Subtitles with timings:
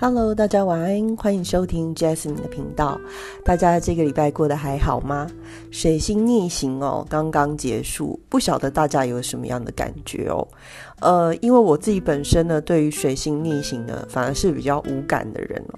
[0.00, 3.00] Hello，大家晚安，欢迎收听 Jasmine 的频道。
[3.44, 5.26] 大家这个礼拜过得还好吗？
[5.72, 10.46] 水星逆行哦，刚刚结束，不晓得大家有什么样的感觉哦？
[11.00, 15.74] 呃，因为我自己本身呢，对于水星逆行呢，反而是比较无感的人哦，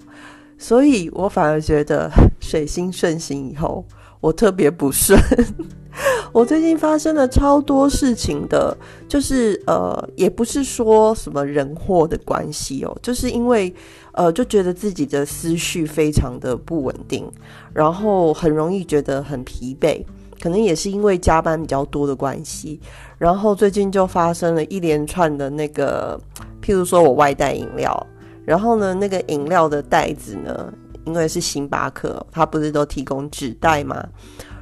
[0.59, 2.11] 所以我反而觉得
[2.41, 3.82] 水星顺行以后，
[4.21, 5.18] 我特别不顺。
[6.32, 8.76] 我最近发生了超多事情的，
[9.09, 13.75] 就是呃，也不是说什么人祸的关系哦，就是因为
[14.13, 17.25] 呃，就觉得自己的思绪非常的不稳定，
[17.73, 20.05] 然后很容易觉得很疲惫，
[20.41, 22.81] 可能也是因为加班比较多的关系，
[23.18, 26.21] 然后最近就发生了一连串的那个，
[26.61, 28.07] 譬如说我外带饮料，
[28.45, 30.73] 然后呢，那个饮料的袋子呢，
[31.04, 34.05] 因为是星巴克，它不是都提供纸袋吗？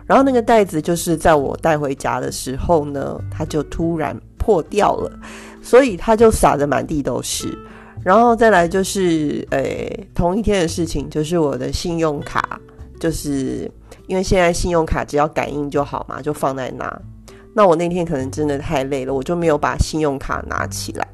[0.06, 5.10] 然后那个袋子就是在我带回家的时候呢，它就突然破掉了，
[5.62, 7.56] 所以它就洒的满地都是。
[8.08, 12.58] 然后再来就是，诶，同一天的事情，就是我的信用卡，
[12.98, 13.70] 就是
[14.06, 17.02] 因为现在信用卡只要感应就好嘛，就放在那。
[17.52, 21.06] 那我那天可能真的太累了，我就没有把信用卡拿起来。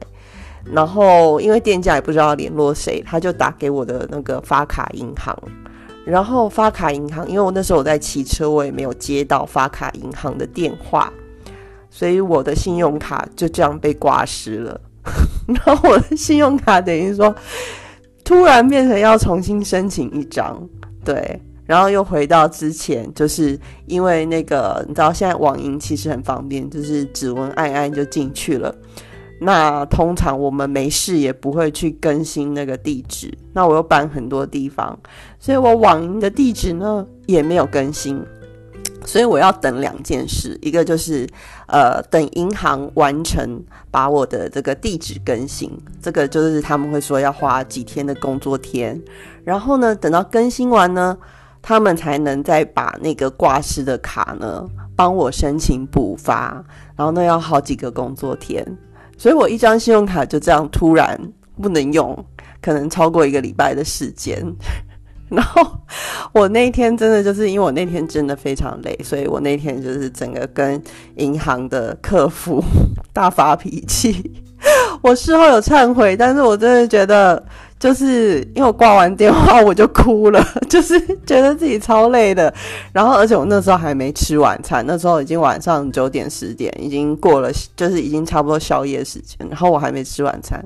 [0.65, 5.37] 然后因为店家也不知道联络谁，他就打给我的那个发卡银行。
[6.05, 11.13] 然后发卡银行，因为我那时候我在骑车，我也没有接到发卡银行的电话，
[11.91, 14.81] 所以我的信用卡就这样被挂失了。
[15.47, 17.35] 然后我的信用卡等于说，
[18.25, 20.67] 突然变成要重新申请一张，
[21.05, 28.75] 对，然后又回到之前，就是因为那个你知道现在网银其实很方便，就是指纹按按就进去了。
[29.41, 33.37] 那通常我们没事也不会去更新那个地址。
[33.53, 34.99] 那我又搬很多地方，
[35.39, 38.25] 所以我网银的地址呢也没有更新。
[39.05, 41.29] 所以我要等两件事，一个就是
[41.67, 45.71] 呃等银行完成把我的这个地址更新，
[46.03, 49.01] 这个就是他们会说要花几天的工作天。
[49.45, 51.17] 然后呢，等到更新完呢，
[51.63, 54.67] 他们才能再把那个挂失的卡呢
[54.97, 56.65] 帮我申请补发。
[56.97, 58.65] 然后那要好几个工作天。
[59.17, 61.19] 所以我一张信用卡就这样突然
[61.63, 62.25] 不能用，
[62.61, 64.45] 可能超过一个礼拜的时间。
[65.35, 65.67] 然后
[66.33, 70.83] 我那天真的就是因为我那天真的非常累，所以我那天就是整个跟
[71.17, 72.63] 银行的客服
[73.13, 74.33] 大发脾气。
[75.03, 77.43] 我事后有忏悔，但是我真的觉得。
[77.77, 82.55] 就是因为我挂完电话我就哭了，就是觉得自己超累的，
[82.95, 90.65] 然后而且我那时候还没吃晚餐，那时候已经晚上九点十点，已经过了，就是已经差不多宵夜时间，然后我还没吃晚餐，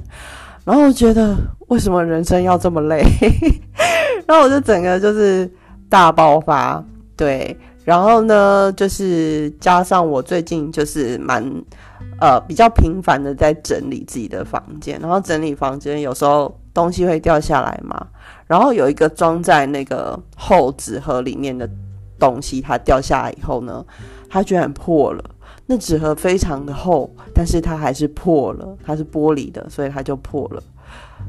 [0.64, 1.36] 然后我觉得
[1.66, 3.02] 为什么人生要这么累，
[4.28, 5.50] 然后我就整个就是
[5.88, 6.84] 大爆发，
[7.16, 11.44] 对，然后呢，就是加上我最近就是蛮
[12.20, 16.56] 呃比较频繁的在整理自己的房间，然后整理房间有时候。
[16.74, 18.06] 东西会掉下来嘛？
[18.46, 21.68] 然后有一个装在那个厚纸盒里面的
[22.20, 23.84] 东西，它掉下来以后呢，
[24.30, 25.24] 它居然破了。
[25.66, 28.76] 那纸盒非常的厚，但是它还是破了。
[28.84, 30.62] 它是玻璃的，所以它就破了。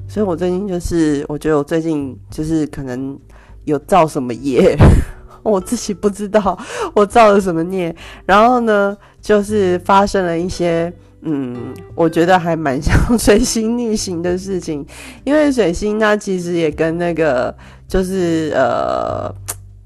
[0.09, 3.17] 所以我最近就是，我觉得我最近就是可能
[3.63, 4.75] 有造什么业，
[5.43, 6.57] 我自己不知道
[6.93, 7.95] 我造了什么孽。
[8.25, 10.91] 然后呢，就是发生了一些。
[11.21, 14.85] 嗯，我觉得还蛮像 水星逆行的事情，
[15.25, 17.53] 因为水星它其实也跟那个
[17.89, 19.29] 就是呃，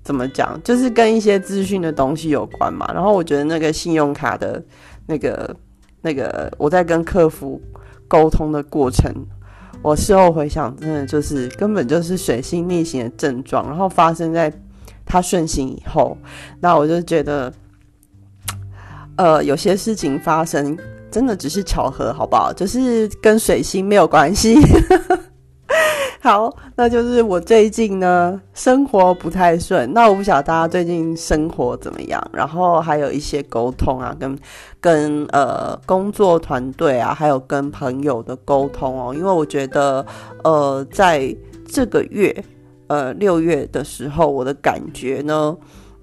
[0.04, 2.88] 怎么讲，就是跟一些资讯的东西有关嘛。
[2.94, 4.64] 然后我觉得那个信用卡的
[5.08, 5.56] 那个
[6.04, 7.60] 那个，我在跟客服
[8.08, 9.12] 沟通的过程，
[9.84, 14.52] 我事后回想，真的就是根本就是水星逆行的症状，然后发生在
[15.06, 16.18] 他顺行以后，
[16.62, 17.54] 那我就觉得，
[19.18, 20.76] 呃，有些事情发生。
[21.14, 22.52] 真的只是巧合，好不好？
[22.52, 24.56] 就是跟水星没有关系。
[26.24, 29.92] 好，那就是我最近呢，生活不太顺。
[29.92, 34.40] 那我不晓得大家最近生活怎么样，然后还有一些沟通啊，跟
[34.80, 39.14] 跟呃工作团队啊，还有跟朋友的沟通哦。
[39.14, 40.06] 因为我觉得，
[40.46, 41.36] 呃，在
[41.68, 42.34] 这个月，
[42.88, 45.58] 呃六月的时候，我的感觉呢，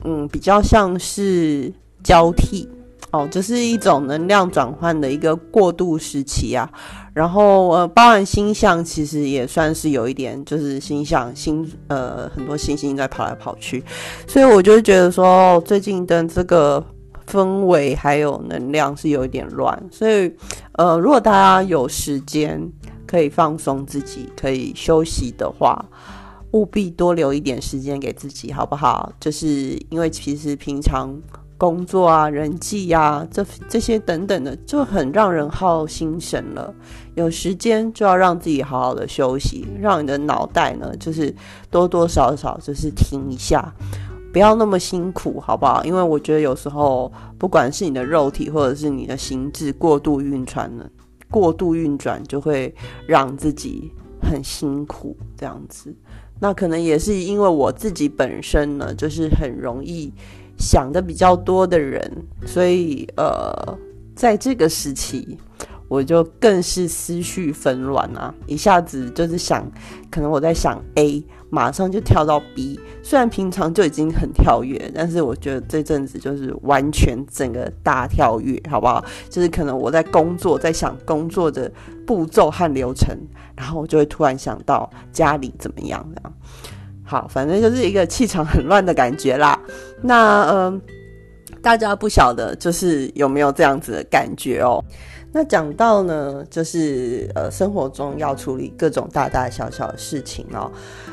[0.04, 1.72] 嗯，比较像是
[2.04, 2.68] 交替。
[3.12, 6.70] 哦，这是一种能量转换的一个过渡时期啊，
[7.12, 13.82] 然后呃，包含星象其实也算是有一点，就是星象星呃很多星星在跑来跑去，
[14.28, 16.84] 所以我就觉得说最近的这个
[17.26, 20.32] 氛围还有能量是有一点乱，所以
[20.74, 22.60] 呃，如果大家有时间
[23.08, 25.84] 可以放松自己，可以休息的话，
[26.52, 29.12] 务必多留一点时间给自己，好不好？
[29.18, 31.12] 就是因为其实平常。
[31.60, 36.74] 工作啊、人际啊，这这些等等的，就很让人耗心神了。
[37.16, 41.34] 有时间就要让自己好好的休息，让你的脑袋呢，就是
[41.70, 43.70] 多多少少就是停一下，
[44.32, 45.84] 不要那么辛苦，好不好？
[45.84, 50.88] 因为我觉得有时候，不管是你的肉体或者是你的心智过度运转呢，
[51.30, 52.74] 过度运转就会
[53.06, 53.92] 让自己
[54.22, 55.94] 很辛苦，这样子。
[56.42, 60.10] 那可能也是因为我自己本身呢，就是很容易
[60.60, 62.08] 想的比较多的人，
[62.46, 63.76] 所以呃，
[64.14, 65.36] 在这个时期。
[65.88, 69.68] 我就更是思绪纷乱啊，一下子就是想，
[70.08, 72.78] 可能我在想 A，马上就跳到 B。
[73.02, 79.04] 虽然平常就已经很跳跃，但是我觉得这阵子就是完全整个大跳跃，好不好？
[79.28, 81.68] 就是可能我在工作，在想工作的
[82.06, 83.08] 步骤和流程，
[83.56, 86.32] 然后我就会突然想到家里怎么样这样。
[87.02, 89.58] 好，反正就是一个气场很乱的感觉啦。
[90.02, 90.80] 那嗯，
[91.62, 94.82] 大家不晓得就是有没有这样子的感觉哦？
[95.32, 100.68] 那讲到呢，就是呃，生活中要处理各种大大小小的事情哦，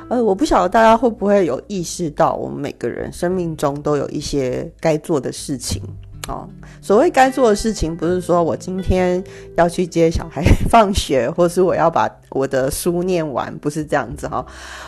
[0.09, 5.79] 呃，我不晓得大家会不会有意识到，我们每个人生命中都有一些该做的事情
[6.27, 6.49] 哦。
[6.81, 9.23] 所谓该做的事情，不是说我今天
[9.55, 14.43] 要去接小孩放学，或是我要把我的书念完，不是这样子哈。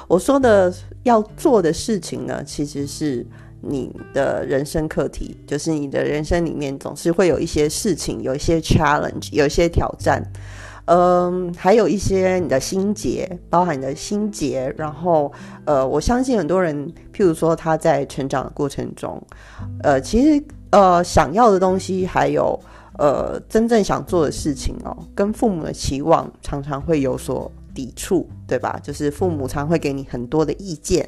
[0.07, 0.73] 我说的
[1.03, 3.23] 要做的事情呢，其实是。
[3.61, 10.23] 你的人生课题，就是你的人生里面总是会有一些事情，有一些 challenge，有一些挑战，
[10.85, 14.73] 嗯，还有一些你的心结，包含你的心结。
[14.77, 15.31] 然后，
[15.65, 19.21] 呃，我相信很多人，譬如说他在成长的过程中，
[19.83, 22.59] 呃，其实呃想要的东西，还有
[22.97, 27.51] 呃真正想做的事情哦，跟父母的期望常常会有所。
[27.79, 28.77] 抵触，对吧？
[28.83, 31.07] 就是父母常会给你很多的意见，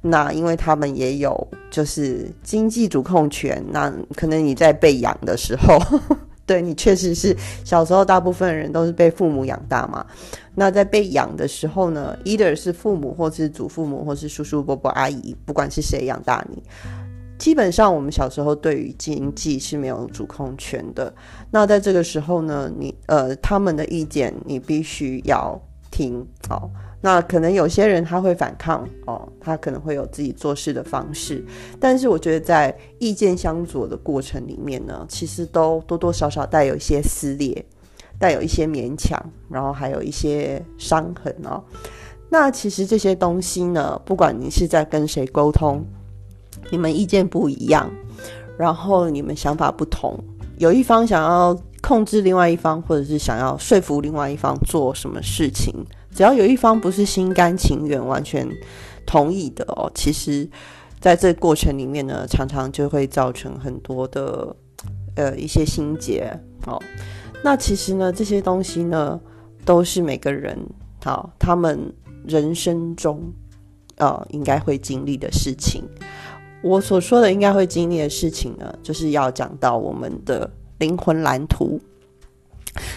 [0.00, 5.76] 那因为他们也有就是经济主控权，那可能你在被养的时候，
[6.46, 10.06] 对你确实是小时候大部分人都是被父母养大嘛。
[10.54, 16.62] 那在被养的时候呢，either 是父母，或是祖父母，或是叔叔伯伯阿姨，不管是谁养大你，
[17.36, 21.12] 基本上我们小时候对于经济是没有主控权的。
[21.50, 25.60] 那在这个时候呢，你呃他们的意见你必须要。
[25.92, 26.68] 听哦，
[27.00, 31.44] 那可能有些人他会反抗哦，他可能会有自己做事的方式，
[31.78, 37.64] 但是我觉得在意见相左的过程里面呢，其实都多多少少带有一些撕裂，
[38.18, 41.62] 带有一些勉强，然后还有一些伤痕哦。
[42.28, 45.84] 那其实这些东西呢，不管你是在跟谁沟通，
[46.70, 47.88] 你们意见不一样，
[48.56, 50.18] 然后你们想法不同，
[50.56, 51.56] 有一方想要。
[51.82, 55.74] 控制另外一方，或者是想要说服另外一方做什么事情，
[56.14, 58.48] 只要有一方不是心甘情愿、完全
[59.04, 60.48] 同意的哦，其实
[61.00, 64.54] 在这过程里面呢，常常就会造成很多的
[65.16, 66.32] 呃一些心结
[66.66, 66.80] 哦。
[67.42, 69.20] 那其实呢，这些东西呢，
[69.64, 70.56] 都是每个人
[71.04, 71.92] 好他们
[72.24, 73.20] 人生中
[73.96, 75.82] 呃应该会经历的事情。
[76.62, 80.48] 我所说的应该会经历的事情呢，就是要讲到我们的。
[80.82, 81.80] 灵魂蓝图，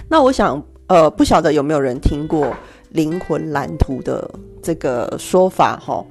[0.09, 2.51] 那我想，呃，不晓得有没有人听过
[2.89, 4.27] 灵魂蓝图的
[4.59, 6.03] 这个说法哈？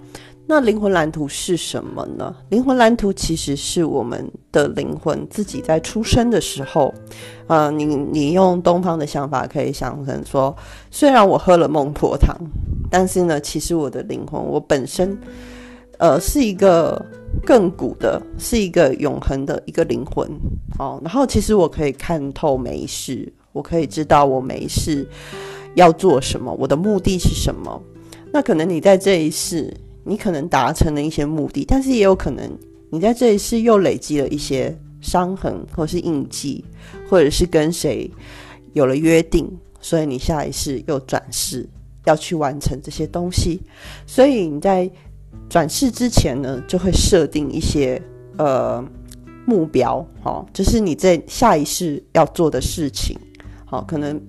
[0.46, 2.32] 那灵魂蓝图是什么呢？
[2.50, 6.94] 灵魂蓝图其实是我们的灵魂自己在出生的时候，
[7.48, 10.54] 呃，你你用东方的想法可以想成说，
[10.92, 12.36] 虽然我喝了孟婆汤，
[12.88, 15.18] 但是呢，其实我的灵魂，我本身，
[16.04, 17.02] 呃，是一个。
[17.44, 20.26] 亘古的是一个永恒的一个灵魂
[20.78, 25.06] 哦，然后其实我可以看透每一世，我可以知道我每一世
[25.74, 27.82] 要做什么，我的目的是什么。
[28.32, 32.48] 那可能你在这一世，你可能达成了一些目的，但是也有可能
[32.88, 36.64] 你在这一世又累积了一些伤痕，或是印记，
[37.10, 38.08] 或者是跟谁
[38.74, 41.68] 有了约定，所以你下一世又转世
[42.04, 43.60] 要去完成这些东西，
[44.06, 44.88] 所以你在。
[45.54, 48.02] 转世之前呢，就会设定一些
[48.38, 48.84] 呃
[49.46, 53.16] 目标，哈，就是你在下一世要做的事情，
[53.64, 54.20] 好，可能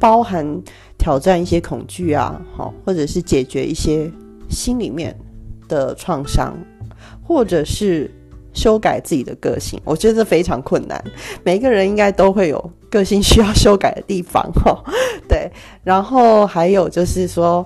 [0.00, 0.60] 包含
[0.98, 4.10] 挑战一些恐惧啊，好，或者是解决一些
[4.50, 5.16] 心里面
[5.68, 6.52] 的创伤，
[7.22, 8.10] 或者是
[8.52, 9.80] 修改自己的个性。
[9.84, 11.00] 我觉得非常困难，
[11.44, 14.82] 每个人应该都会有个性需要修改的地方，哈，
[15.28, 15.48] 对。
[15.84, 17.64] 然后还有就是说。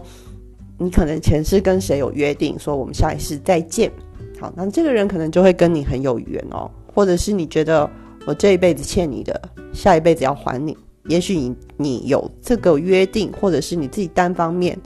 [0.79, 3.91] 你可能前世跟谁有约定，说我们下一世再见。
[4.39, 7.89] 好，那这个人可能就会跟你很有缘哦，或者是你觉得
[8.27, 9.41] 我这一辈子欠你的，
[9.73, 10.77] 下一辈子要还你。
[11.09, 14.77] 也许你你有这个约定，或者是你自己单方面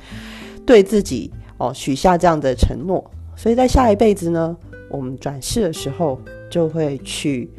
[0.67, 3.03] 对自己哦许下这样的承诺，
[3.35, 4.57] 所以在下一辈子呢，
[4.91, 6.21] 我们转世的时候
[6.51, 7.51] 就会去，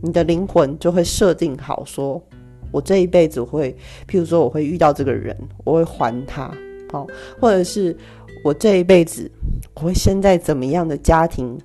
[0.00, 2.22] 你的灵魂就会设定好，说
[2.70, 3.76] 我这一辈子会，
[4.08, 6.50] 譬如说我会遇到这个人，我会还他，
[6.92, 7.06] 哦，
[7.40, 7.96] 或者是
[8.44, 9.30] 我这一辈子
[9.74, 11.58] 我会生在怎么样的家庭，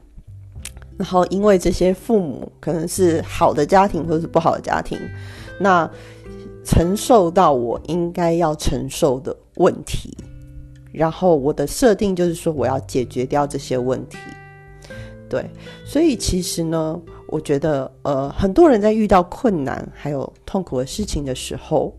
[0.97, 4.97] 然后因为这些父母可能是好的家庭或者是不好的家庭，
[5.59, 5.89] 那
[6.63, 10.15] 承受到我应该要承受的问题。
[10.91, 14.17] 然后我的设定就是说，我要解决掉这些问题，
[15.27, 15.45] 对，
[15.85, 21.93] 所以其实呢，我觉得，呃，很多人在遇到困难还有痛苦的事情的时候，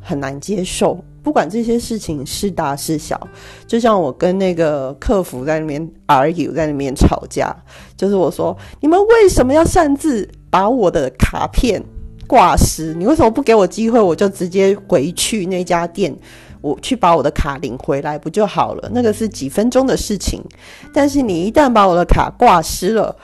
[0.00, 3.20] 很难接受，不管这些事情是大是小，
[3.66, 7.52] 就像我跟那个客服在那边 argue，在那边吵架，
[7.96, 11.82] 就是我说，你们为什么要擅自把我的卡片
[12.28, 12.94] 挂失？
[12.94, 16.16] 你为什么不给我机会，我就直接回去那家店？
[16.60, 18.88] 我去把我的卡领回来不就好了？
[18.94, 20.40] 那个是几分钟的事情。
[20.94, 23.16] 但是你一旦把我的卡挂失了，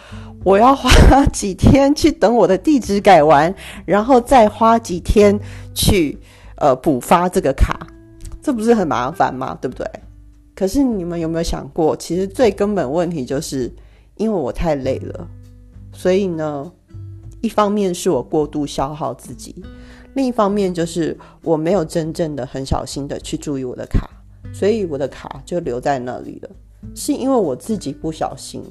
[0.42, 3.54] 我要花几天去等我的地址改完，
[3.84, 5.38] 然后再花几天
[5.72, 6.18] 去
[6.56, 7.86] 呃补发这个卡，
[8.42, 9.56] 这不是很麻烦吗？
[9.60, 9.86] 对不对？
[10.54, 13.72] 可是你们有没有想过，其实最根本问题就是
[14.16, 15.28] 因为我太累了，
[15.92, 16.70] 所以呢，
[17.40, 19.64] 一方面是我过度消耗自己。
[20.14, 24.10] 另一方面就是我没有真正的很小心的去注意我的卡，
[24.52, 26.50] 所以我的卡就留在那里了。
[26.94, 28.62] 是因为我自己不小心。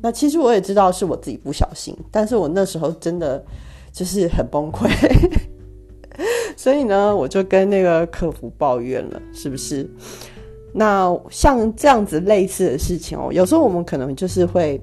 [0.00, 3.44] 那其实我也知道是我自己不小心，但是我那时候真的
[3.90, 4.88] 就是很崩溃，
[6.58, 9.88] 所以呢，我就跟那个客服抱怨了，是不是？
[10.74, 14.80] 那像这样子类似的事情哦，有时候我们可能就是会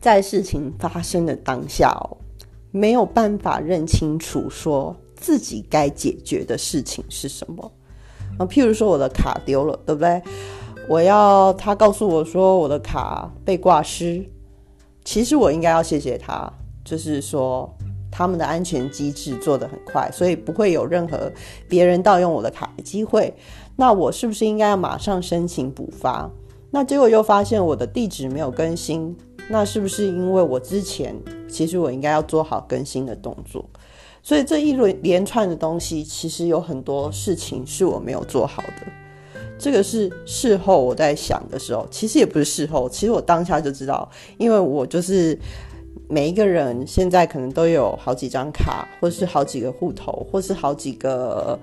[0.00, 2.16] 在事情发生的当下哦。
[2.72, 7.72] 没有办法认清楚，说自己该解决的事情是什么
[8.36, 8.44] 啊？
[8.44, 10.20] 譬如说我的卡丢了，对不对？
[10.88, 14.28] 我要他告诉我说我的卡被挂失，
[15.04, 16.52] 其实我应该要谢谢他，
[16.84, 17.72] 就是说
[18.20, 21.32] 他们的安全机制做得很快，所以不会有任何
[21.66, 23.34] 别人盗用我的卡的机会。
[23.76, 26.30] 那我是不是应该要马上申请补发？
[26.70, 29.16] 那结果又发现我的地址没有更新。
[29.48, 31.16] 那是不是因为我之前
[31.48, 33.64] 其实我应该要做好更新的动作，
[34.22, 38.86] 所以这一轮连串的东西，其实有很多事情是我没有做好的。
[39.58, 45.38] 这个是事后我在想的时候，其实也不是事后，其实我当下就知道，因为我就是
[46.10, 51.58] 每一个人现在可能都有好几张卡，或是好几个户头，或是好几个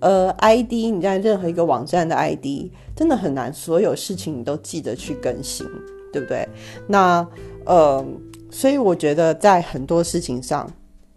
[0.00, 5.66] 呃 ID，你在任何一个网站的 ID，真的很难，所有事情你都记得去更新。
[6.10, 6.48] 对不对？
[6.86, 7.24] 那
[7.66, 8.02] 呃，
[8.50, 10.66] 所以我觉得在很多事情上，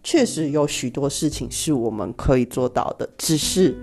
[0.04, 3.74] 确实有许多事情是我们可以做到的，只是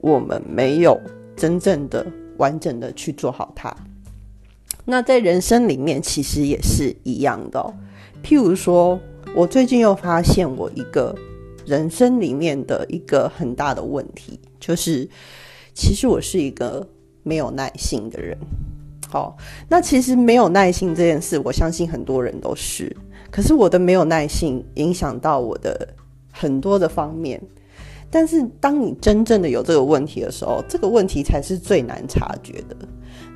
[0.00, 0.98] 我们没有
[1.36, 2.04] 真正的
[2.38, 3.76] 完整的去做好它。
[4.86, 7.74] 那在人生里面，其实也是一样的。
[8.22, 8.98] 譬如说，
[9.34, 11.14] 我最近又发现我一个
[11.64, 15.08] 人生里面的一个很大的问题，就是
[15.74, 16.86] 其实我是一个
[17.22, 18.36] 没有耐心的人。
[19.08, 19.36] 好，
[19.68, 22.94] 那其实没有耐性这件事，我相信很多人都是。
[23.30, 25.88] 可是我的没有耐性影响到我的
[26.30, 27.40] 很多的方面。
[28.10, 32.76] 但是当你真正的有这个问题的时候，这个问题才是最难察觉的。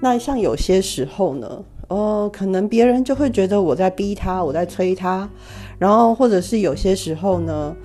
[0.00, 5.28] 那像有些时候呢，哦，可能别人就会觉得我在逼他，我在催他。
[5.78, 7.76] 然后或者是有些时候呢，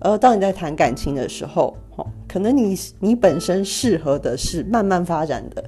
[0.00, 5.64] 呃，当你在谈感情的时候，哦，可能你你本身适合的是慢慢发展的，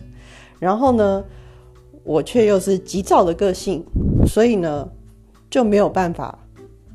[0.59, 1.25] 然后呢？
[2.09, 3.85] 我却又是急躁的个性，
[4.29, 4.89] 所以呢
[5.51, 6.39] 就没有办法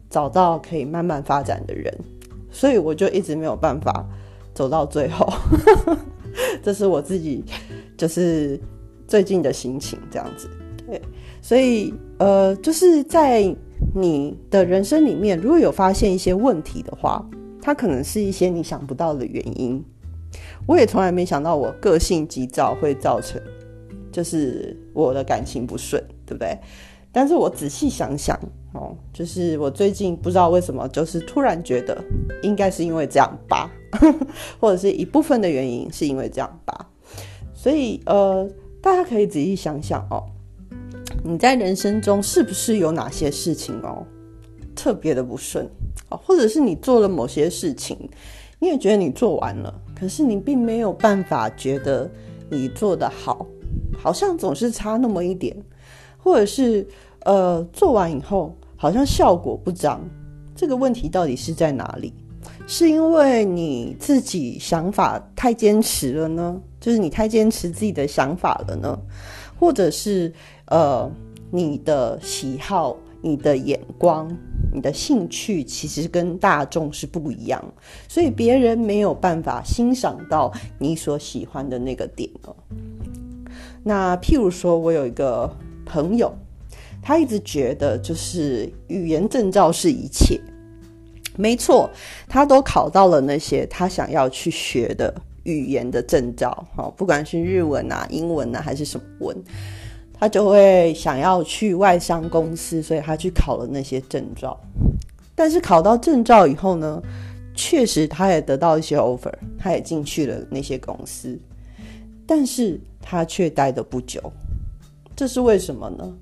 [0.09, 1.93] 找到可以慢慢发展的人，
[2.49, 4.07] 所以我就一直没有办法
[4.53, 5.27] 走到最后。
[6.63, 7.43] 这是我自己
[7.97, 8.57] 就是
[9.05, 10.49] 最近的心情这样子。
[10.91, 11.01] 对，
[11.41, 13.55] 所以呃，就是在
[13.95, 17.25] 你的人生里面，如果有发现一些问题的话，
[17.61, 19.81] 它可能是一些你想不到的原因。
[20.67, 23.41] 我也从来没想到我个性急躁会造成。
[24.11, 26.57] 就是我的感情不顺，对不对？
[27.13, 28.37] 但是我仔细想想，
[28.73, 31.97] 哦，就是我最近不知道为什么，就是突然觉得
[32.43, 33.71] 应该是因为这样吧，
[34.59, 36.89] 或者是一部分的原因是因为这样吧。
[37.53, 38.45] 所以呃，
[38.81, 40.23] 大家可以仔细想想哦，
[41.23, 44.03] 你在人生中是不是有哪些事情哦
[44.75, 45.69] 特别的不顺
[46.09, 46.17] 啊？
[46.17, 47.97] 或者是你做了某些事情，
[48.59, 52.09] 你也觉得你做完了，可是你并没有办法觉得
[52.49, 53.45] 你做的好。
[53.97, 55.55] 好像总是差那么一点，
[56.17, 56.87] 或者是
[57.25, 60.01] 呃做完以后好像效果不彰，
[60.55, 62.13] 这个问题到底是在哪里？
[62.65, 66.59] 是因为你自己想法太坚持了呢？
[66.79, 68.97] 就是你太坚持自己的想法了呢？
[69.61, 70.33] 或者是
[70.65, 71.07] 呃
[71.51, 74.27] 你的喜好、你的眼光、
[74.73, 77.63] 你的兴趣，其实跟大众是不一样，
[78.07, 82.55] 所以别人没有办法欣赏到你所喜欢的那个点哦。
[83.83, 86.33] 那譬如说，我有一个朋友，
[86.99, 90.41] 他一直觉得就是语言证照是一切。
[91.37, 91.87] 没错，
[92.27, 95.13] 他都考到了那些他想要去学的
[95.43, 99.37] 语言的证照，哈，不管是日文啊、英文啊，还是什么文，
[100.13, 104.59] 他就会想要去外商公司，所以他去考了那些证照。
[105.35, 107.01] 但是考到证照以后呢，
[107.55, 111.39] 确实他也得到一些 offer，他也进去了那些公司，
[112.27, 114.21] 但是他却待的不久。
[115.15, 116.13] 这是为什么呢？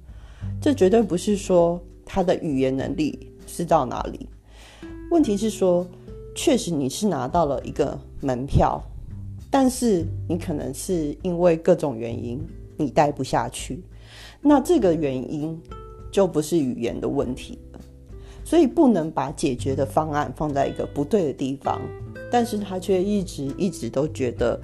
[0.62, 4.28] 这绝对不是说他的语言能力是到哪里。
[5.12, 5.86] 问题是说，
[6.36, 8.82] 确实你是拿到了一个门票，
[9.50, 12.40] 但是你可能是因为各种原因
[12.78, 13.84] 你待不下去，
[14.42, 15.60] 那这个原因
[16.12, 17.80] 就不是语言的问题了，
[18.44, 21.82] 所以不能把解决的方案放在一个不对的地方，
[22.32, 24.60] 但是他却一直一直都觉得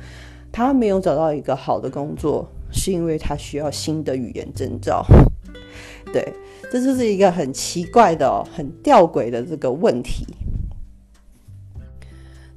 [0.52, 5.06] 他没有找到一个好的工作，是因为他需要新的语言证照，
[6.14, 6.34] 对。
[6.72, 10.26] 这就是一个很奇怪的、很吊诡的这个问题。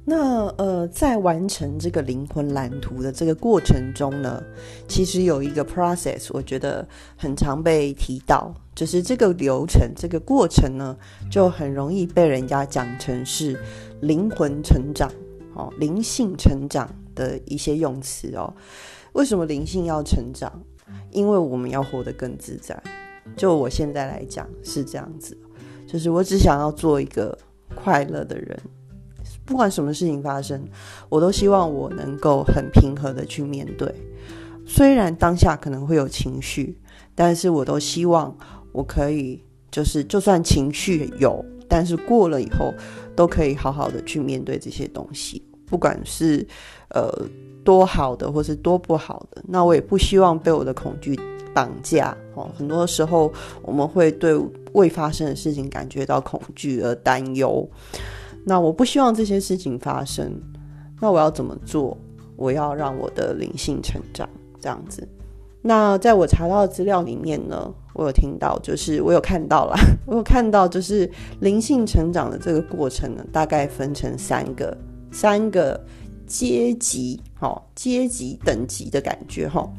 [0.09, 4.43] 那呃，在完成这个灵魂蓝图的这个过程中呢，
[4.87, 6.85] 其实有一个 process，我觉得
[7.15, 10.97] 很常被提到，就是这个流程、这个过程呢，
[11.29, 13.55] 就很容易被人家讲成是
[14.01, 15.11] 灵魂成长、
[15.53, 18.51] 哦灵性成长的一些用词哦。
[19.13, 20.51] 为什么灵性要成长？
[21.11, 22.81] 因为我们要活得更自在。
[23.37, 25.37] 就我现在来讲是这样子，
[25.87, 27.37] 就是我只想要做一个
[27.75, 28.59] 快乐的人，
[29.49, 30.63] 不管什么事情发生，
[31.09, 33.91] 我都希望我能够很平和的去面对。
[34.63, 36.77] 虽然当下可能会有情绪，
[37.15, 38.37] 但是我都希望
[38.71, 42.71] 我可以，就是就算情绪有，但是过了以后
[43.15, 46.45] 都可以好好的去面对这些东西，不管是
[46.89, 47.11] 呃
[47.65, 51.19] 多好的或是多不好的，那我也不希望被我的恐惧。
[51.51, 54.39] 绑架哦，很多时候我们会对
[54.73, 57.67] 未发生的事情感觉到恐惧而担忧。
[58.45, 60.31] 那我不希望这些事情发生，
[60.99, 61.97] 那我要怎么做？
[62.35, 64.27] 我要让我的灵性成长，
[64.61, 65.07] 这样子。
[65.61, 69.75] 那在我查到的资料里面呢，我有听到，就是我有看到了，
[70.07, 71.09] 我有看到，就是
[71.41, 74.77] 灵性成长的这个过程呢，大概分成三个
[75.11, 75.77] 三个
[76.25, 79.69] 阶级，哈，阶级等级的感觉，哈。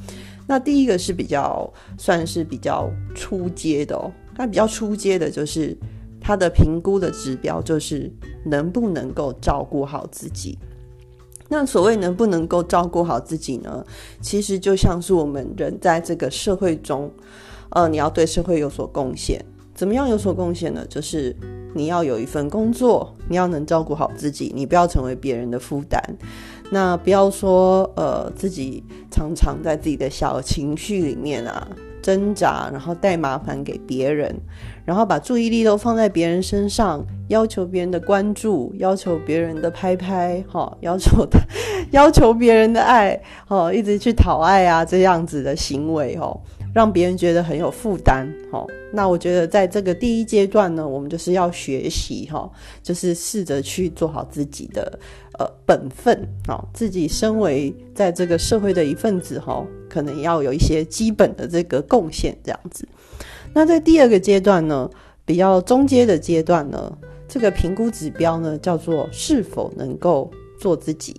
[0.46, 5.75] 那第一个是比较算是比较初阶的哦，那比较初阶的就是
[6.31, 8.09] 他的评估的指标就是
[8.45, 10.57] 能不能够照顾好自己。
[11.49, 13.85] 那所谓能不能够照顾好自己呢？
[14.21, 17.11] 其实就像是我们人在这个社会中，
[17.71, 19.45] 呃，你要对社会有所贡献。
[19.75, 20.87] 怎么样有所贡献呢？
[20.88, 21.35] 就是
[21.75, 26.01] 你要有一份工作，你要能照顾好自己，你不要成为别人的负担。
[26.71, 31.66] 那不要说呃，自己常常在自己的小情绪里面啊
[32.01, 34.33] 挣扎，然后带麻烦给别人，
[34.90, 41.38] 然后把注意力都放在别人身上，要求别人的关注，要求别人的拍拍，哈， 要求的
[41.92, 46.37] 要求别人的爱，哦，一直去讨爱啊，这样子的行为，哦。
[46.74, 48.66] 让别人觉得很有负担，哈。
[48.92, 52.50] 那我觉得在这个第一阶段呢，我们就是要学习，哈，
[52.83, 54.98] 就是试着去做好自己的
[55.38, 56.29] 呃本分，
[56.74, 62.88] 自己身为在这个社会的一份子，哈，可能要有一些基本的这个贡献，这样子。
[63.53, 64.89] 那在第二个阶段呢，
[65.25, 66.97] 比较中阶的阶段呢，
[67.29, 71.15] 这个评估指标呢，叫做是否能够做自己。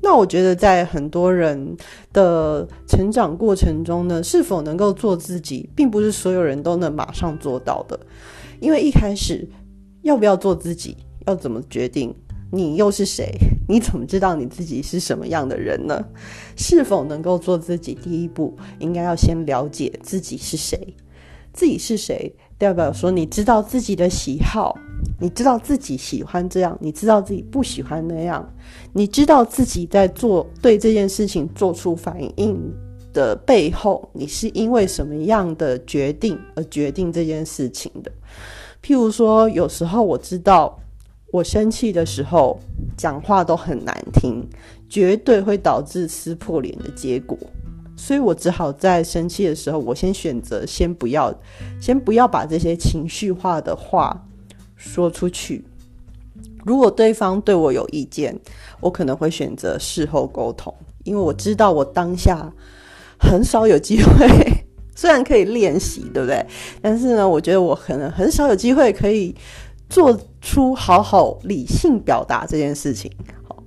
[0.00, 1.76] 那我觉得，在很多人
[2.12, 7.98] 的成长过程中呢，是否能够做自己，并不是所有人都能马上做到的。
[8.60, 9.46] 因为一开始
[10.02, 12.14] 要不要做自己，要怎么决定？
[12.50, 13.30] 你又是谁？
[13.68, 16.02] 你怎么知道你自己是什么样的人呢？
[16.56, 17.94] 是否能够做自己？
[17.94, 20.96] 第一步应该要先了解自己是谁。
[21.58, 24.78] 自己是谁，代表说你知道自己的喜好。
[25.20, 28.48] 你知道自己喜欢这样，你知道自己不喜欢那样，
[28.92, 32.56] 你知道自己在做对这件事情做出反应
[33.12, 38.12] 的背后，你是因为什么样的决定而决定这件事情的？
[38.80, 40.78] 譬如说，有时候我知道
[41.32, 42.56] 我生气的时候
[42.96, 44.46] 讲话都很难听，
[44.88, 47.36] 绝对会导致撕破脸的结果，
[47.98, 51.34] 所以我只好在生气的时候，我先选择先不要，
[51.78, 54.24] 先不要把这些情绪化的话。
[54.80, 55.64] 说出去，
[56.64, 58.38] 如果对方对我有意见，
[58.78, 62.52] 我可能会选择事后沟通，因为我知道我当下
[63.18, 64.28] 很少有机会
[64.94, 66.46] 虽然可以练习，对不对？
[66.80, 69.34] 但是呢，我觉得我可能很少有机会可以
[69.90, 73.10] 做出好好理性表达这件事情。
[73.48, 73.60] 好，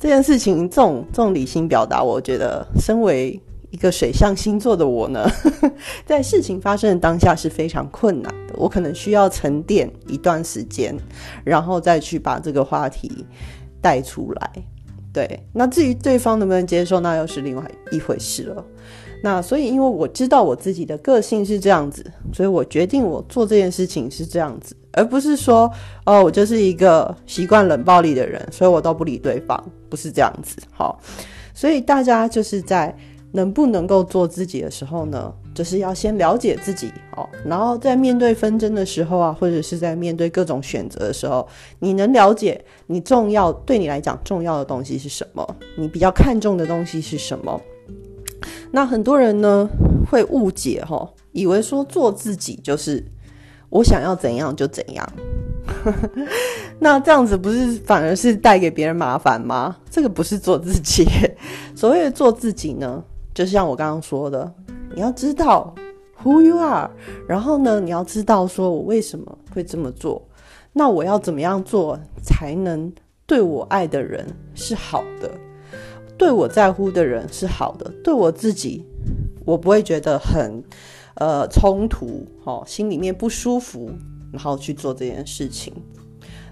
[0.00, 5.28] 这件事情，这种这种理性表达，我觉得身为一个水象星座的我呢，
[6.06, 8.54] 在事情发生的当下是非常困难的。
[8.56, 10.96] 我可能需要沉淀一段时间，
[11.44, 13.24] 然后再去把这个话题
[13.80, 14.50] 带出来。
[15.12, 18.64] 对，那至于对方能不能接受，那又是另外一回事了。
[19.20, 25.68] 那所以，因为我知道我自己的个性是这样子，所以我决定我做这件事情是这样子，而不是说，
[26.06, 30.56] 哦，我就是一个习惯冷暴力的人，所以我都不理对方，不是这样子。
[30.70, 31.00] 好，
[31.52, 32.96] 所以大家就是在
[33.32, 41.46] 能不能够做自己的时候呢，就是要先了解自己，哦，然后在面对纷争的时候啊，或者是在面对各种选择的时候，
[41.78, 47.60] 你能了解你重要对你来讲重要的东西是什么，你比较看重的东西是什么。
[48.70, 49.68] 那很多人呢
[50.10, 53.04] 会误解哈，以为说做自己就是
[53.68, 55.06] 我想要怎样就怎样，
[56.78, 59.76] 那这样子不是反而是带给别人麻烦吗？
[59.90, 61.06] 这个不是做自己。
[61.74, 63.02] 所谓的做自己呢，
[63.38, 64.52] 就像我刚刚说的，
[64.92, 65.72] 你要知道
[66.20, 66.90] who you are，
[67.28, 70.20] 然后呢，你要知道说我为什么会这么做，
[70.72, 72.92] 那我要怎么样做才能
[73.26, 75.30] 对我爱的人是好的。
[76.18, 78.84] 对我在乎的人是好的，对我自己，
[79.44, 80.60] 我不会觉得很
[81.14, 83.88] 呃冲突，哈，心里面不舒服，
[84.32, 85.72] 然后去做这件事情。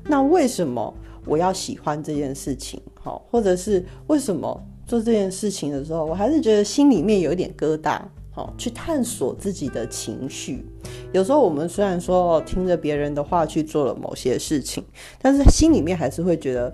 [0.04, 0.94] 那为什么
[1.24, 2.80] 我要喜欢这件事情？
[2.94, 8.00] 好，或者是为什么做这件事情的时候，我还是觉得心里面有一点疙瘩？
[8.30, 10.64] 好，去探索自己的情绪。
[11.12, 14.84] 有时候我们虽然说听着别人的话去做了某些事情，
[15.20, 16.72] 但是心里面还是会觉得。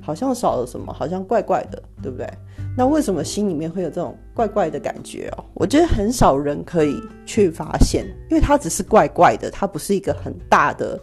[0.00, 2.26] 好像少了什么，好像怪怪的，对不对？
[2.74, 5.44] 那为什么心里面会有这种怪怪的感觉哦？
[5.52, 10.98] 我觉得很少人可以去发现，因为它只是怪怪的，它不是一个很大的、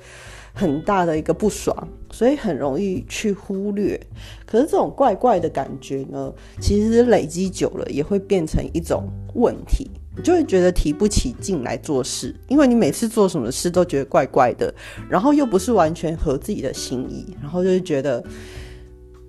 [0.55, 1.75] 很大的一个不爽，
[2.11, 3.99] 所以很容易去忽略。
[4.47, 9.03] 可是这种怪怪的感觉呢，其实累积久了也会变成一种
[9.35, 14.73] 问题，你就会觉得提不起劲来做事，因为你每次做什么事都觉得怪怪的，
[15.07, 18.23] 然后又不是完全合自己的心意，然后就会觉得。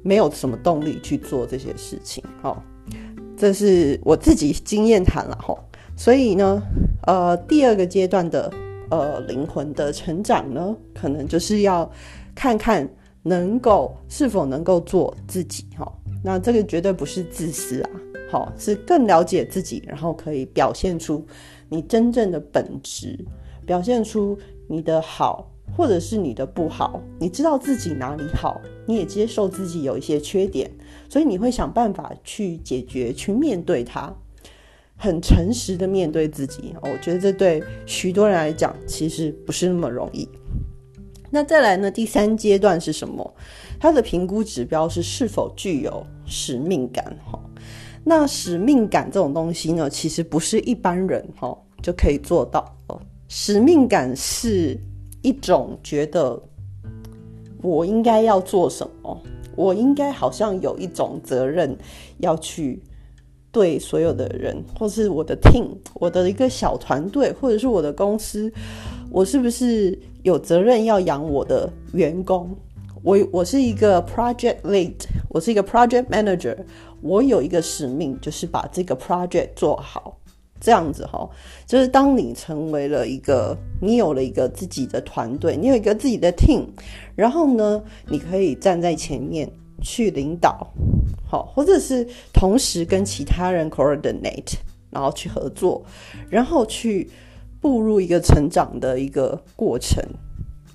[0.03, 2.63] 没有什么动力去做这些事情，好，
[3.37, 5.53] 这是我自己经验谈了哈。
[5.97, 6.63] 所以呢，
[7.09, 8.49] 呃，第二个阶段的
[8.91, 11.91] 呃灵魂的成长呢，可能就是要
[12.35, 12.89] 看看
[13.23, 15.91] 能够是否能够做自己哈。
[16.23, 17.91] 那这个绝对不是自私啊，
[18.31, 21.25] 好，是更了解自己，然后可以表现出
[21.69, 23.19] 你真正的本质，
[23.65, 25.51] 表现出你的好。
[25.77, 30.71] 或者是你的不好，你知道自己哪里好，你也接受自己有一些缺点，
[31.09, 34.15] 所以你会想办法去解决、去面对它，
[34.97, 36.75] 很诚实的面对自己。
[36.83, 40.29] 我觉得这对许多人来讲其实不是那么容易。
[41.31, 41.91] 那再来呢？
[41.91, 43.35] 第三阶段是什么？
[43.79, 47.05] 它的评估指标是是否具有使命感。
[47.25, 47.39] 哈，
[48.05, 52.77] 那使命感这种东西呢，其实不是一般人哈就可以做到。
[53.29, 54.79] 使命感是。
[55.23, 56.41] 一种觉得
[57.61, 59.21] 我应该要做什么，
[59.57, 61.77] 我应该好像有一种责任
[62.19, 62.81] 要去
[63.57, 68.53] 对所有的人，或是我的 team，我的一个小团队，或者是我的公司，
[69.11, 72.55] 我是不是有责任要养我的员工？
[73.03, 74.93] 我我是一个 project lead，
[75.31, 76.55] 我是一个 project manager，
[77.01, 80.19] 我有一个使命，就是把这个 project 做好。
[80.61, 81.27] 这样子哈，
[81.67, 86.67] 就是当你成为了一个，你有了一个自己的团队，你有一个自己的 team，
[87.15, 89.51] 然后呢，你可以站在前面
[89.87, 90.67] 去领导，
[91.31, 94.55] 好，或者是同时跟其他人 coordinate，
[94.91, 95.81] 然后去合作，
[96.29, 97.09] 然后去
[97.61, 100.03] 步入一个成长的一个过程。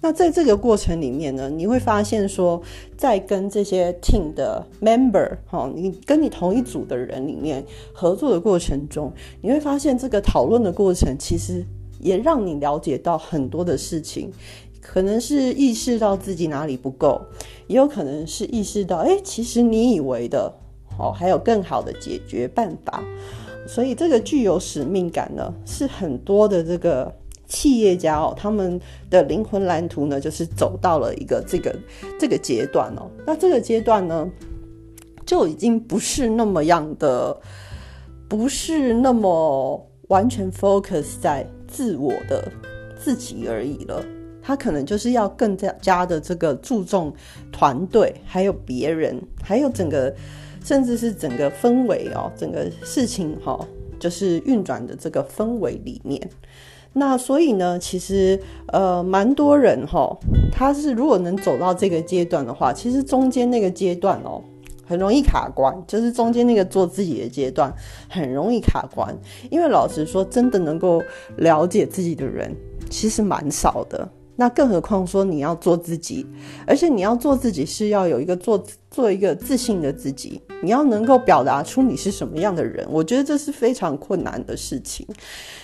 [0.01, 2.61] 那在这个过程里面呢，你会发现说，
[2.95, 7.61] 在跟这些 team 的 member 哈，你跟你同一组的人里面
[7.93, 11.65] 合作的过程中，你会发现这个讨论的过程其实
[11.99, 14.31] 也让你了解到很多的事情，
[14.81, 17.21] 可能是意识到自己哪里不够，
[17.71, 20.53] 也有可能是意识到，哎，其实你以为的，
[20.99, 23.03] 哦，还有更好的解决办法。
[23.67, 27.11] 所以这个具有使命感呢，是很多的这个。
[27.51, 28.79] 企业家哦，他们
[29.09, 31.75] 的灵魂蓝图呢，就是走到了一个这个
[32.17, 33.11] 这个阶段哦。
[33.27, 34.25] 那这个阶段呢，
[35.25, 37.37] 就已经不是那么样的，
[38.29, 42.49] 不是那么完全 focus 在自我的
[42.97, 44.01] 自己而已了。
[44.51, 47.13] 他可能就是要更加加的这个注重
[47.53, 50.13] 团队，还有别人，还有整个，
[50.61, 53.57] 甚至是整个氛围哦，整个事情哈。
[53.97, 56.19] 就是运转的这个氛围里面。
[56.91, 58.37] 那所以呢，其实
[58.73, 60.17] 呃，蛮多人哈，
[60.51, 64.43] 他是如果能走到这个阶段的话，其实中间那个阶段哦，
[64.85, 67.73] 很容易卡关，就是中间那个做自己的阶段
[68.09, 69.15] 很容易卡关，
[69.49, 71.01] 因为老实说，真的能够
[71.37, 72.53] 了解自己的人
[72.89, 74.09] 其实蛮少的。
[74.37, 76.25] 那更何况说你要做自己，
[76.65, 85.05] 而且你要做自己是要有一个做做一个自信的自己，你要能够表达出你是什么样的人，我觉得这是非常困难的事情。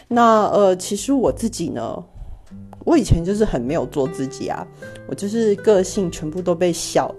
[0.10, 2.04] 那呃，其实我自己呢，
[2.86, 4.68] 我以前就是很没有做自己啊，
[5.08, 7.14] 我就是个性全部都被小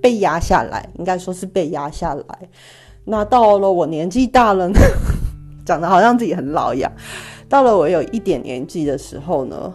[0.00, 2.48] 被压下来，应该说是被压下来。
[3.04, 4.80] 那到了我年纪大了呢，
[5.64, 6.90] 长得好像自己很老一样，
[7.48, 9.72] 到了我有一点年纪的时候呢。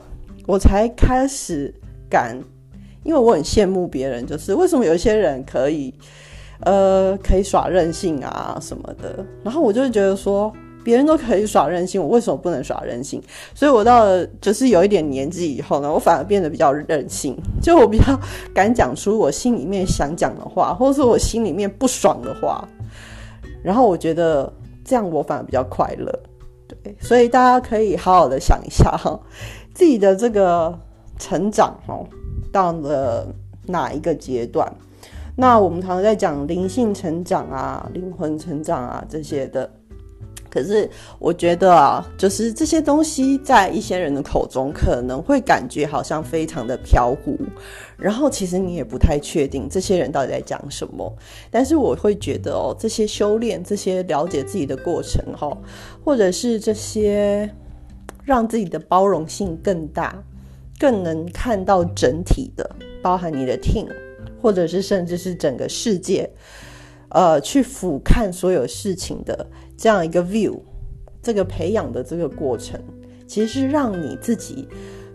[0.51, 1.73] 我才开始
[2.09, 2.37] 敢，
[3.03, 5.93] 因为我很羡慕别人，就是为什么有一些人可以，
[6.65, 9.25] 呃，可以耍任性啊什么的。
[9.45, 10.51] 然后我就觉得说，
[10.83, 13.23] 别人都可以耍任性，我为什么不能耍任性？
[13.55, 18.19] 所以我到了就是有一点年纪以后呢，我反而变得比较任性，就我比较
[18.53, 22.67] 敢讲出我心里面想讲的话，或者是我心里面不爽的话。
[23.63, 24.51] 然后我觉得
[24.83, 26.11] 这样我反而比较快乐，
[26.67, 29.17] 对，所以大家可以好好的想一下哈。
[29.73, 30.77] 自己的这个
[31.17, 32.05] 成长哦，
[32.51, 33.27] 到了
[33.67, 34.71] 哪一个阶段？
[35.35, 39.69] 那我们常常在讲灵性成长啊、灵魂成长啊这些的。
[40.49, 47.37] 可是我觉得啊，就是这些东西在一些人的口中可能会感觉好像非常的飘忽，
[47.97, 51.09] 然后其实你也不太确定这些人到底在讲什么。
[51.49, 55.57] 但是我会觉得哦，这些修炼、这些了解自己的过程哈，
[56.03, 57.49] 或者是这些。
[58.31, 60.23] 让自己的包容性更大，
[60.79, 63.85] 更能看到整体的，包含你的 team，
[64.41, 66.31] 或者是甚至是整个世界，
[67.09, 70.57] 呃，去俯瞰所有事情的这样一个 view，
[71.21, 72.79] 这个培养的这个过程，
[73.27, 74.65] 其实是让你自己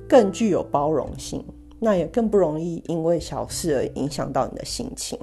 [0.07, 1.43] 更具有包容性，
[1.81, 5.19] 那也更不容易因为小事而影响到你的心情。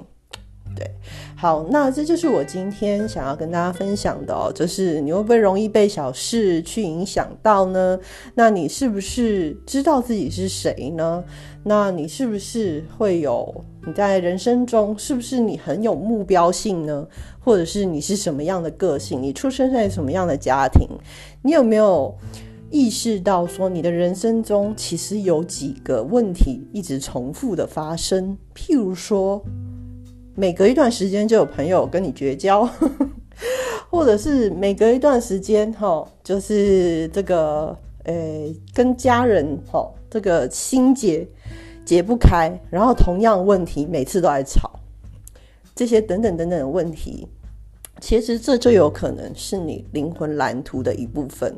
[0.74, 0.90] 对，
[1.36, 7.98] 好，那这就是我今天想要跟大家分享的哦，就是你会不会容易被小事去影响到呢？
[8.34, 11.22] 那你是不是知道自己是谁呢？
[11.62, 17.06] 那你是不是会有你在人生中是不是你很有目标性呢？
[17.40, 19.22] 或者是你是什么样的个性？
[19.22, 20.88] 你出生在什么样的家庭？
[21.42, 22.14] 你有没有
[22.70, 28.36] 意识到说你的人生中其实有几个问题一直重复的发生？
[28.54, 29.42] 譬如说。
[30.36, 32.68] 每隔一段时间就有朋友跟你绝交，
[33.88, 38.14] 或者是每隔一段时间哈，就是这个呃
[38.74, 41.26] 跟家人哈这个心结
[41.84, 44.80] 解不开，然后同样问题每次都在吵，
[45.74, 47.28] 这些等等等等的问题，
[48.00, 51.54] 其实这就有可能是你灵魂蓝图的一部分，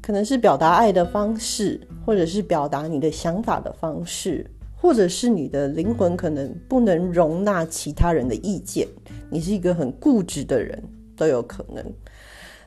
[0.00, 4.46] 可能是表达爱的方式，或者是表达你的想法的方式。
[4.82, 8.84] 或者是你的灵魂可能不能容纳其他人的意见，
[9.30, 10.82] 你是一个很固执的人，
[11.16, 11.84] 都有可能。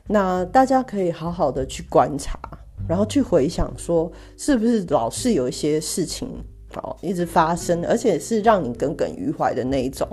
[0.08, 2.40] 那大家可以好好的去观察，
[2.88, 6.26] 然后去回想，说是不是老是有一些事情
[6.76, 10.08] 哦一直发生，而且是让你耿耿于怀的那一种。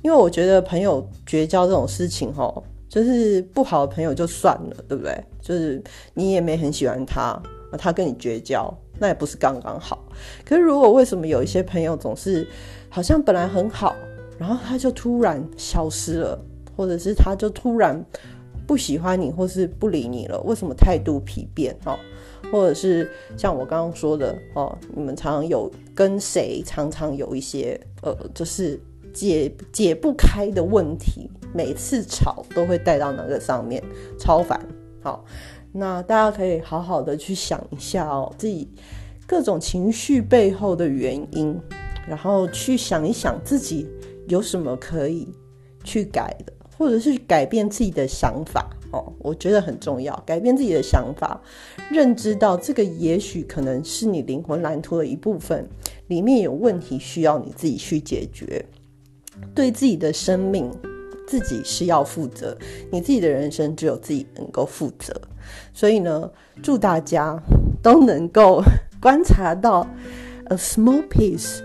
[0.00, 2.50] 因为我觉得朋友绝交这种事情，哈，
[2.88, 5.22] 就是不好的朋友就算了，对不对？
[5.42, 5.82] 就是
[6.14, 7.38] 你也没很喜欢他，
[7.76, 8.74] 他跟你绝交。
[9.02, 10.00] 那也不是刚刚好，
[10.44, 12.46] 可是如果为什么有一些朋友总是
[12.88, 13.96] 好像本来很好，
[14.38, 16.40] 然后他就突然消失了，
[16.76, 18.00] 或者是他就突然
[18.64, 20.40] 不喜欢你，或是不理你了？
[20.42, 21.98] 为什么态度疲变哦？
[22.52, 28.80] 或者是像我刚刚说的哦，你们常常有跟谁常常有一些呃，就是
[29.12, 33.82] 解解不开的问题，每次吵都会带到那个上面，
[34.16, 34.64] 超烦，
[35.02, 35.24] 好。
[35.72, 38.68] 那大家可以好好的去想一下哦，自己
[39.26, 41.58] 各种情绪背后的原因，
[42.06, 43.88] 然后去想一想自己
[44.28, 45.26] 有什么可以
[45.82, 50.14] 去改的，或者是改变自己的想法哦，我觉得很重要。
[50.26, 51.40] 改变自己的想法，
[51.90, 55.66] 认知到这个也许可能是你灵魂蓝图的一部分，
[56.08, 58.62] 里面有问题需要你自己去解决，
[59.54, 60.70] 对自己的生命。
[61.32, 62.54] 自己是要负责，
[62.90, 65.18] 你自己的人生只有自己能够负责。
[65.72, 66.30] 所以呢，
[66.62, 67.42] 祝大家
[67.82, 68.62] 都能够
[69.00, 69.86] 观察到
[70.48, 71.60] a small piece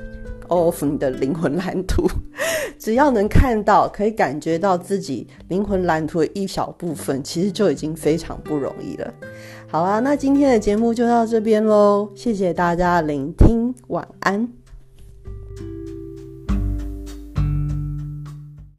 [0.48, 2.10] of 你的灵魂蓝图。
[2.80, 9.14] 只要能看到，可以感觉到自己灵魂蓝图的一小部分，其实就已经非常不容易了。
[9.68, 14.57] 好啦，那今天的节目就到这边喽，谢谢大家聆听，晚安。